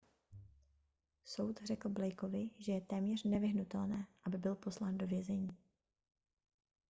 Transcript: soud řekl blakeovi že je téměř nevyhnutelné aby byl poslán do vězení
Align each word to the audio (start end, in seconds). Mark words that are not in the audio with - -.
soud 1.25 1.61
řekl 1.65 1.89
blakeovi 1.89 2.49
že 2.59 2.71
je 2.71 2.81
téměř 2.81 3.23
nevyhnutelné 3.23 4.07
aby 4.23 4.37
byl 4.37 4.55
poslán 4.55 4.97
do 4.97 5.07
vězení 5.07 5.57